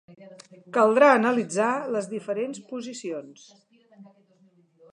[0.77, 1.67] Caldrà analitzar
[1.97, 3.45] les diferents posicions.